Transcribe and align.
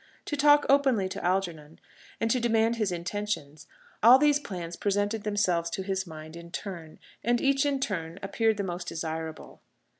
to 0.25 0.35
talk 0.35 0.65
openly 0.67 1.07
to 1.07 1.23
Algernon, 1.23 1.79
and 2.19 2.31
demand 2.41 2.77
his 2.77 2.91
intentions: 2.91 3.67
all 4.01 4.17
these 4.17 4.39
plans 4.39 4.75
presented 4.75 5.21
themselves 5.23 5.69
to 5.69 5.83
his 5.83 6.07
mind 6.07 6.35
in 6.35 6.49
turn, 6.49 6.97
and 7.23 7.39
each 7.39 7.67
in 7.67 7.79
turn 7.79 8.17
appeared 8.23 8.57
the 8.57 8.63
most 8.63 8.87
desirable. 8.87 9.61